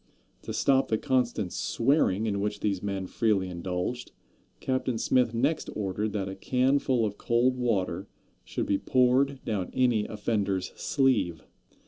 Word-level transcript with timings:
To 0.41 0.51
stop 0.51 0.87
the 0.87 0.97
constant 0.97 1.53
swearing 1.53 2.25
in 2.25 2.39
which 2.41 2.61
these 2.61 2.81
men 2.81 3.05
freely 3.05 3.49
indulged, 3.49 4.13
Captain 4.59 4.97
Smith 4.97 5.31
next 5.35 5.69
ordered 5.75 6.11
that 6.13 6.27
a 6.27 6.33
canful 6.33 7.05
of 7.05 7.19
cold 7.19 7.55
water 7.55 8.07
should 8.43 8.65
be 8.65 8.79
poured 8.79 9.45
down 9.45 9.69
any 9.75 10.07
offender's 10.07 10.73
sleeve. 10.75 11.43